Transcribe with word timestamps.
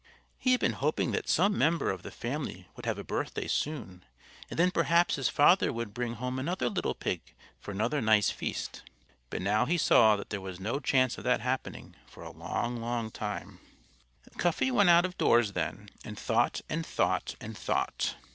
He 0.39 0.49
had 0.53 0.59
been 0.59 0.73
hoping 0.81 1.11
that 1.11 1.29
some 1.29 1.55
member 1.55 1.91
of 1.91 2.01
the 2.01 2.09
family 2.09 2.67
would 2.75 2.87
have 2.87 2.97
a 2.97 3.03
birthday 3.03 3.47
soon, 3.47 4.03
and 4.49 4.57
then 4.57 4.71
perhaps 4.71 5.13
his 5.13 5.29
father 5.29 5.71
would 5.71 5.93
bring 5.93 6.15
home 6.15 6.39
another 6.39 6.69
little 6.69 6.95
pig 6.95 7.21
for 7.59 7.69
another 7.69 8.01
nice 8.01 8.31
feast. 8.31 8.81
But 9.29 9.43
now 9.43 9.65
he 9.67 9.77
saw 9.77 10.15
that 10.15 10.31
there 10.31 10.41
was 10.41 10.59
no 10.59 10.79
chance 10.79 11.19
of 11.19 11.23
that 11.25 11.41
happening 11.41 11.95
for 12.07 12.23
a 12.23 12.31
long, 12.31 12.77
long 12.77 13.11
time. 13.11 13.59
[Illustration: 13.59 13.59
Mrs. 13.61 13.77
Eagle 13.77 13.81
Rose 13.85 14.07
Higher 14.07 14.25
and 14.25 14.41
Higher] 14.41 14.41
Cuffy 14.51 14.71
went 14.71 14.89
out 14.89 15.05
of 15.05 15.17
doors 15.19 15.51
then 15.51 15.89
and 16.03 16.17
thought 16.19 16.61
and 16.67 16.83
thought 16.83 17.35
and 17.39 17.55
thought. 17.55 18.15